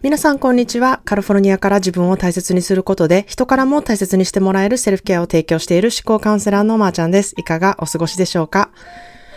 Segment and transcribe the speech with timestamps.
[0.00, 1.00] 皆さんこんにちは。
[1.04, 7.34] カリフォルニアから自分を大切にすることで人からも大切にしてもらえるセルフケアを提供している思考カウンセラーのまーちゃんです。
[7.36, 8.70] いかがお過ごしでしょうか？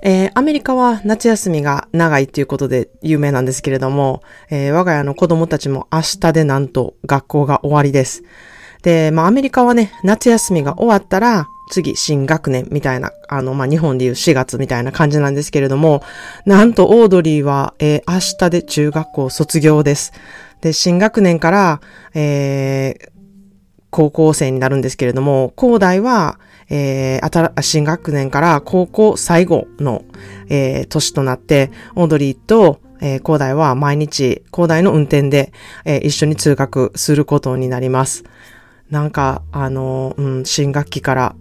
[0.00, 8.22] えー、アメリカは夏休みが長いっていうことで有名なんですけれども、えー、我が家の子供たちも明日でなんと学校が終わりです。
[8.80, 16.02] で、まあアメリカはね、夏休みが終わったら、次、新学年みたいな、あの、まあ、日本でいう4月みたいな感じなんですけれども、
[16.44, 20.12] なんとオードリーは、えー、明日で中学校卒業です。
[20.60, 21.80] で、新学年から、
[22.14, 23.08] えー、
[23.90, 26.38] 高校生になるんですけれども、高大は、
[26.68, 30.04] えー、新学年から高校最後の、
[30.48, 35.52] えー、年となって、オードリーと、えー、高大は毎日、高大の運転で、
[35.84, 38.24] えー、一緒に通学することになります。
[38.90, 41.36] なんか、あの、うん、新学期から、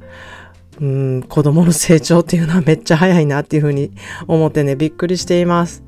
[0.81, 3.91] うん、子供の成長っていうのはめっちゃ早いなっていうふうに
[4.27, 5.84] 思ってね、びっくりしています。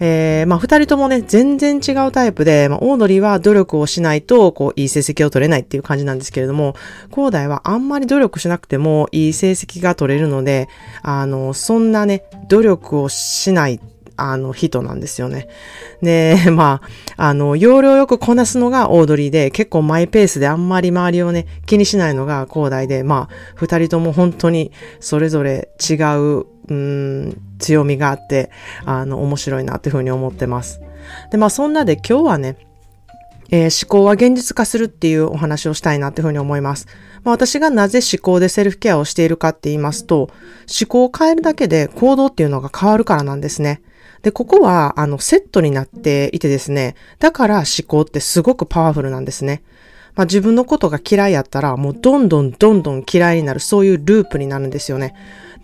[0.00, 6.74] えー、まあ、二人ともね、全然違うタイプで、まあ、オードリーは努力をしないと、こう、いい成績を取れないっていう感じなんですけれども、
[7.10, 10.68] コーダイはあんまり努力しなくてもいい成績が取れるので、
[11.02, 13.80] あの、そんなね、努力をしない
[14.16, 15.48] あの、人なんですよね。
[16.02, 16.80] で、 ま
[17.16, 28.50] あ、あの、要領よくこなすのがオードリーで、結構マイペースであんまり周りをね、気にしないのが広大で、まあ、二人とも本当にそれぞれ違う、うん、強みがあって、
[28.84, 30.80] あの、面白いなっていうふうに思ってます。
[31.30, 32.56] で、まあ、そんなで今日はね、
[33.50, 36.86] えー、思考は現実化するっていうお話をしたいなっていうふうに思います。
[37.22, 40.30] まあ、私がなぜ思考でセルフケアをしているかって言いますと、
[40.80, 43.82] 思考を変えるだけで行動っていうのが変わるからなんですね。
[44.24, 49.62] で、ここは、あの、セットになっていてですね、だから思考ってすごくパワフルなんですね。
[50.14, 55.14] まあ、自分のことが嫌いやったら、もうどんどんどんどん嫌いになる、そういうループになるんですよね。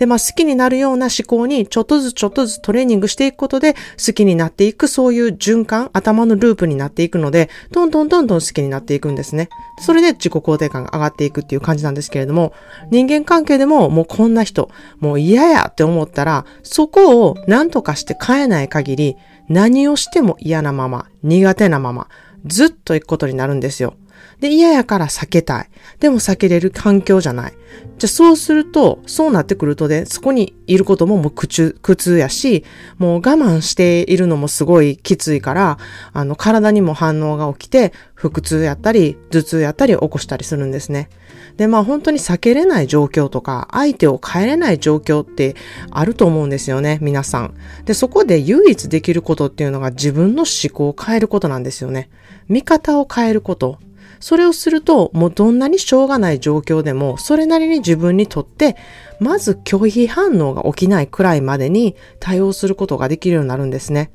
[0.00, 9.50] で、まあ、好きになるような思考にちょっとずつちょっとずつトレーニングしていくことで好きになっていく、そういう循環、頭のループになっていくので、どんどんどんどん好きになっていくんですね。
[9.78, 12.54] それで自己肯定感が上がっていくっていう感じなんですけれども、
[12.90, 19.16] 人間関係でももうこんな人、もう嫌やって思ったら、そこを何とかして変えない限り、
[19.50, 22.08] 何をしても嫌なまま、苦手なまま、
[22.46, 23.96] ずっと行くことになるんですよ。
[24.40, 25.70] で、嫌やから避けたい。
[25.98, 27.52] でも避けれる環境じゃない。
[27.98, 32.64] じゃあそうすると、そうなってくるとね、そこにいることももう苦痛、苦痛やし、
[32.98, 35.78] もう我慢しているのもすごいきついから、
[36.12, 41.10] あの、体にも反応が起きて、腹痛やったり、頭痛やったり起こしたりするんですね。
[41.56, 45.56] で、まあ本当に避けれない状況とか、相手を変えれない状況って
[45.90, 47.54] あると思うんですよね、皆さん。
[47.84, 52.08] で、そこで唯一できることっていうのが自分の思考を変えることなんですよね。
[52.48, 53.78] 見方を変えること。
[54.20, 58.76] それをすると、もうどんなにしょうがない状況でも、それなりに自分にとって、
[59.18, 64.12] まず拒否反応が起きないくらいまでに対応することができるようになるんですね。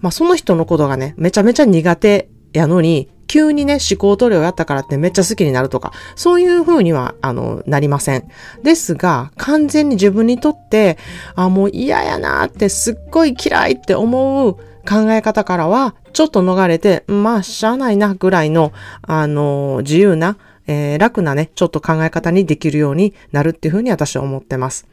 [0.00, 8.24] まあその人のことがね、めちゃめちゃ苦手やのに、急にね、思考トレをやったからってめっちゃ好きになるとか、そういう風には、あの、なりません。
[8.62, 10.96] ですが、完全に自分にとって、
[11.34, 14.56] あ、もう嫌やなってすっごい嫌いって思う
[14.88, 18.72] 考え方からは、ちょっと逃れて、まあ、しゃあないな、ぐらいの、
[19.02, 24.86] あの、自由な、えー、楽なね、ちょっと考え方にできるようになるっていうふうに私は思ってます。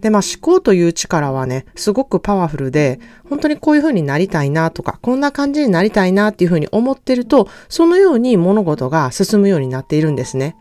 [0.00, 10.56] で、まあ思考という力はね、すごくパワフルで、本当にこういう風になりたいなとか、こんな感じになりたいなっていう風に思ってると、そのように物事が進むようになっているんですね。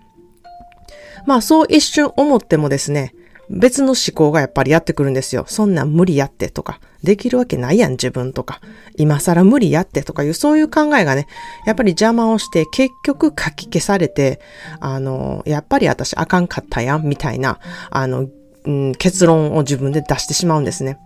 [1.26, 3.14] まあそう一瞬思ってもですね、
[3.54, 5.46] 別の思考がやっぱりやってくるんですよ。
[5.48, 8.62] そんなん無理やってとか、できるわけないやん自分とか、
[8.98, 11.28] 今更無理やってとかいう、そういう考えがね、
[11.66, 14.42] やっぱり邪魔をして結局書き消されて、
[14.80, 17.60] あの、やっぱり私あかんかったやんみたいな、
[17.92, 18.28] あの、
[18.66, 20.98] うん、結論を自分で出してしまうんですね。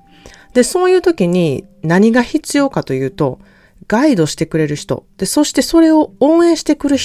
[0.53, 3.39] で、そういう時に何が必要かというと、
[3.87, 6.97] ガイドしてくれる人、で、そしてそれを応援してくる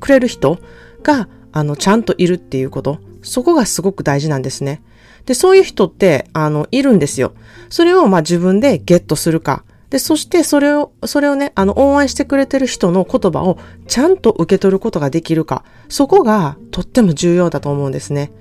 [0.00, 0.58] くれる人
[1.02, 2.98] が、あの、ちゃんといるっていうこと。
[3.22, 4.82] そこがすごく大事なんですね。
[5.26, 7.32] で、そういう人って、あの、いるんですよ。
[7.68, 9.64] それを、ま、自分でゲットするか。
[9.90, 15.64] で、そしてそれを、それをね、あの、応援してくれてる人の言葉をちゃんと受け取ることができるか。
[15.88, 18.32] そこがとっても重要だと思うんですね。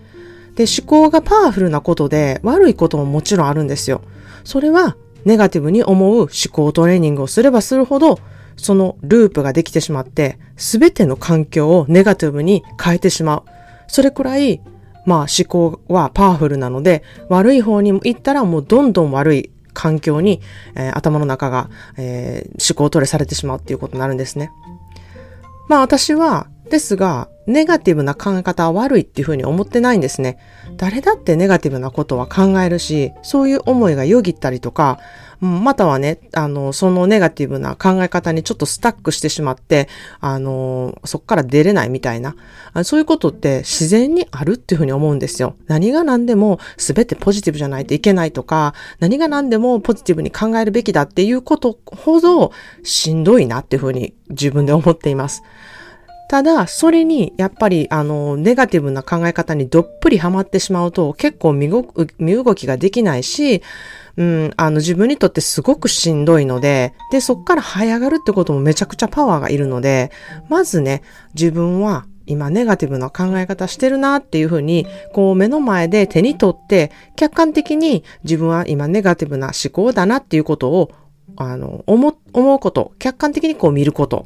[0.56, 4.02] で、思考がパワフルなことで悪いことももちろんあるんですよ。
[4.44, 8.20] それは、ネガティブに思う思考トレーニングをすればするほど、
[8.58, 13.44] そのループができてしまって、すべての環境をネガティブに変えてしまう。
[13.88, 14.62] それくらい
[15.06, 20.42] まあ思考はパワフルなので、悪い方に行ったらもうどんどん悪い環境に、
[20.76, 24.52] えー、頭の中が、えー、思考トレされてしまうっていうことになるんですね。
[25.68, 30.40] まあ私はですが、ネガティブな考え方は悪いっていうふうに思ってないんですね。
[30.78, 35.00] 誰だってネガティブなことは考えるし、そういう思いがよぎったりとか、
[35.42, 39.90] またはね、あの、そのネガティブな考え方にちょっとスタックしてしまって、
[40.20, 42.36] あの、そこから出れないみたいな、
[42.84, 45.56] そういうことって自然にあるっていうふうに思うんですよ。
[45.68, 52.52] 何が何でも全てポジティブじゃないといけないとか、何が何でもポジティブに考えるべきだっていうことほど
[52.84, 55.44] しんどいなっていうふうに自分で思っています。
[56.28, 61.84] ただ、それに、やっぱり、あの、ネガティブな考え方にどっぷりハマってしまうと、結構身動
[62.56, 63.62] きができないし、
[64.18, 70.12] うん、あの、自分にとってすごくしんどいので、で、そっから這い上がるってこともめちゃくちゃパワーがいるので、
[70.50, 71.04] まずね、
[71.36, 80.92] 自分は今ネガティブな考え方してるなっていうふうに、こう目の前で手に取って、客観的に自分は今ネガティブな思考だなっていうことを、
[81.36, 84.26] あの、思、思うこと、客観的にこう見ること。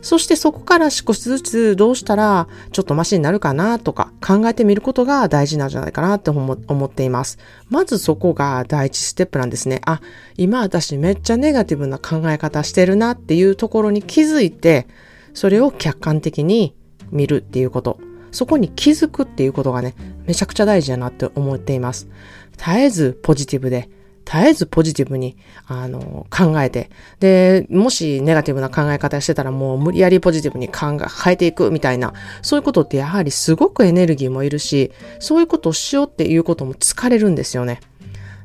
[0.00, 6.54] そしてそこから少しずつどうしたらちょっとマシになるかなとか考えてみることが大事なんじゃないかなって思
[6.84, 7.38] っています。
[7.68, 9.80] まずそこが第一ステップなんですね。
[9.84, 10.00] あ、
[10.36, 14.86] 今私めっちゃネガティブな考え方してるなっていうところに気づいて、
[15.34, 16.74] それを客観的に
[17.10, 17.98] 見るっていうこと。
[18.30, 19.94] そこに気づくっていうことがね、
[20.26, 22.08] めちゃくちゃ大事だなって思っています。
[22.56, 23.88] 絶えずポジティブで
[24.30, 37.80] 絶えずポジティブに、あの、考えて、で、もしネガティブな考え方してたらもう無理やりポジティブに考え、変えていくみたいな、そういうことってやはりすごくエネルギーもいるし、そういうことをしようっていうことも疲れるんですよね。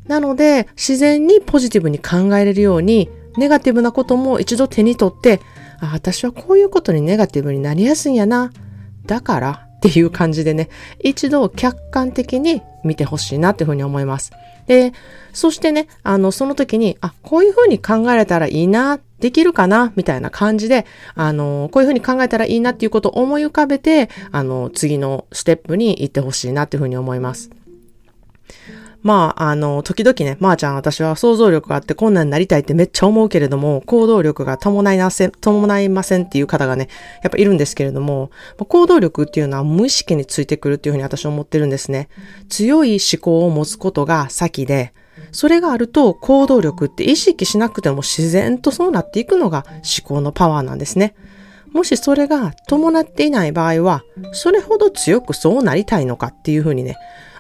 [0.08, 5.42] なので、自然にポジティブに考えれるように、ネガティブなことも一度手に取って、
[5.82, 8.54] あ、私はこういうことにネガティブになりやすいんやな。
[9.06, 10.70] だから、っていう感じでね、
[11.02, 14.32] 一度客観的に見てほしいなっていうふうに思います。
[14.66, 14.94] で、
[15.34, 20.86] そしてね、あの、その時に、あ、こういうふうに考えれたらいいな、できるかな、みたいな感じで、
[21.16, 27.50] あの、こういうふうに考えたらいいなっていうことを思い浮かべて、あの、次のステップに行ってほしいなっていうふうに思います。
[29.04, 36.88] まあ、あの、時々ね、まー、あ、ちゃん私は想像力があってこんなんなりたいってめっちゃ思うけれども、行動力が伴いません、伴いませんっていう方がね、
[37.22, 42.08] やっぱいるんですけれども、行動力っていうのは無意識についてくるっていうふうに私は思ってるんですね。
[42.48, 44.94] 強い思考を持つことが先で、
[45.34, 51.14] それがあると行動力って意識しなくても自然とそうなっていくのが思考のパワーなんですね。
[51.74, 56.96] もしそれが伴っていない場合は、それほど強くそうなりたいのかっていうふうにね、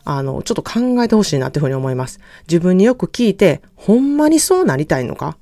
[0.06, 2.20] あの、ちょっと考えてほしいなっていうふうに思います。
[2.48, 5.38] 自分によく聞いて、ほんまにそうなりたいのか？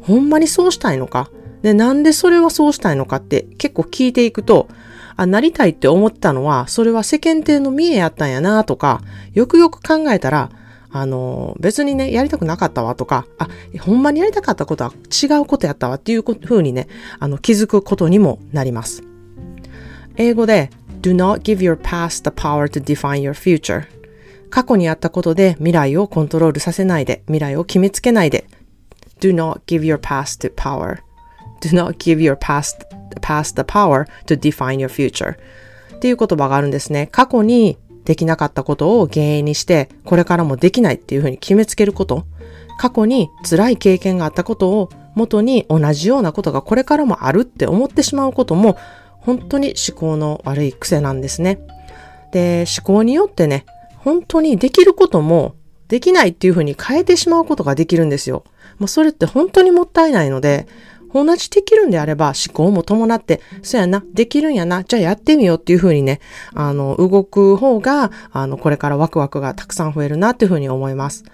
[0.00, 1.30] ほんまにそうしたいのか？
[1.62, 4.68] で、なんでそれはそうしたいのかって結構聞いていくと、
[5.16, 9.00] あ、なりたいって思ったのは、それは世間体の見えやったんやなとか、
[9.32, 10.50] よくよく考えたら、
[10.90, 13.48] あの、別にね、やりたくなかったわとか、あ、
[13.80, 16.88] ほんまにやりたかったことは違うことやったわっていうふうにね、
[17.18, 19.02] あの、気づくことにもなります。
[20.16, 20.70] 英語で、
[21.02, 23.84] do not give your past the power to define your future
[24.56, 28.46] 過去にあったことで未来をコントロールさせないで、未来を決めつけないで。
[29.20, 31.00] Do not give your past power.
[31.60, 32.86] Do not give your past,
[33.20, 35.36] past the power to define your future.
[35.96, 37.10] っていう言葉があるんですね。
[37.12, 37.76] 過去に
[38.06, 42.24] できなかったことを原因にして、これからもできないっていうふうに決めつけること。
[42.78, 48.78] 過去に辛い経験があったことを元に同じようなことがこれからもあるって思ってしまうことも
[49.20, 51.58] 本当に思考の悪い癖なんですね。
[52.32, 53.66] で、思考によってね、
[54.06, 55.56] 本当にできることも
[55.88, 58.44] できないっていうふうに変えてしまうことができるんですよ。
[58.78, 60.68] もうそれって本当にもったいないので、
[61.12, 66.20] 同じできるんであれば思考も伴って、そうやな、できるんやな、じゃあやってみようっていうふうにね、
[66.54, 71.24] あの、動く方が、あの、これからワクワクがたくさん増えるなっていうふうに思います。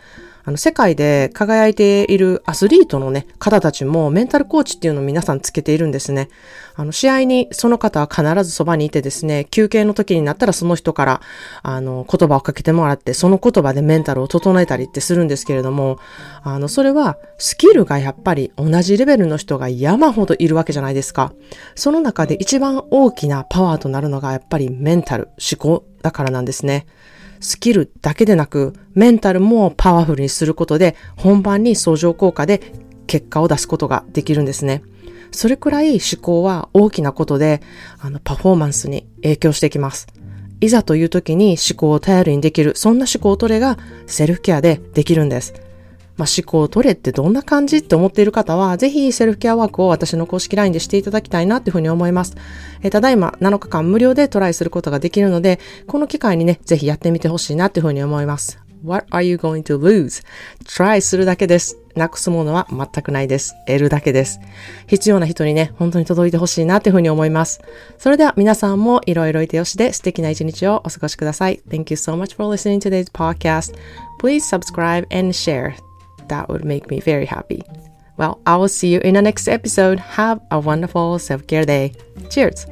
[0.45, 6.29] あの、世界で輝いているアスリートのね、方たちもメンタルコーチっていうのを皆さんつけているんですね。
[6.75, 11.21] あの、試合にその方は必ずそばにいてですね、休憩の時になったらその人から、
[11.63, 15.99] あの、言葉をかけてもらって、その言葉でメンタルを整えたりってするんですけれども、
[16.43, 21.33] あの、それはスキルがやっぱり同じレベルの人が山ほどいるわけじゃないですか。
[21.75, 26.87] その中で一番大きなパワーとなるのがやっぱりメンタル、思考だからなんですね。
[27.43, 32.73] スキルだけでなく、メンタルもパワフルにすることで、本番に相乗効果で
[33.07, 34.83] 結果を出すことができるんですね。
[35.33, 37.61] それくらい思考は大きなことで、
[37.99, 40.07] あの、パフォーマンスに影響してきます。
[40.61, 45.55] いざという時に思考を頼りにできる、そんな思考トレがセルフケアでできるんです。
[46.17, 52.37] まあ、思考を取れってどんな感じって思っている方は、ぜひセルフケアワークを私の公式 LINE でしていただきたいなっていうふうに思います。
[52.83, 58.59] えー、ただいま7日間無料でトライすることができるので、この機会にね、ぜひやってみてほしいなっていうふうに思います。
[58.85, 61.79] What are you going to lose?Try するだけです。
[61.95, 63.55] なくすものは全くないです。
[63.67, 64.41] 得るだけです。
[64.87, 67.61] 必要な人にね、本当に届いてほしいなっていうふうに思います。
[67.99, 71.61] それでは皆さんもいろいろいてよしで素敵な一日をお過ごしください。
[71.69, 73.75] Thank you so much for listening to today's podcast.
[74.21, 75.92] Please subscribe and share.
[76.33, 77.63] that would make me very happy.
[78.17, 80.01] Well, I will see you in the next episode.
[80.01, 81.93] Have a wonderful self care day.
[82.31, 82.67] Cheers!